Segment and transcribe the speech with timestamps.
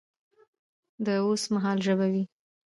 [1.05, 2.23] د اوس مهال ژبه وي